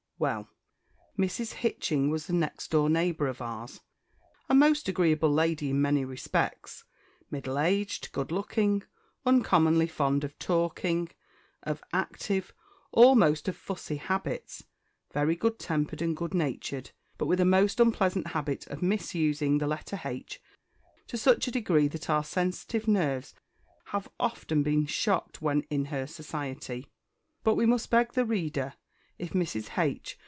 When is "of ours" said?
3.25-3.81